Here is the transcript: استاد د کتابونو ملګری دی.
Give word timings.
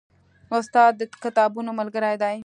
استاد 0.57 0.91
د 0.97 1.01
کتابونو 1.23 1.69
ملګری 1.79 2.15
دی. 2.23 2.35